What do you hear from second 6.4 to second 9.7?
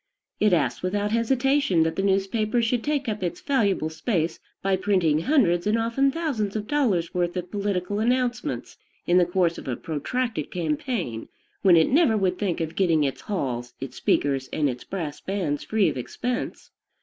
of dollars' worth of political announcements in the course of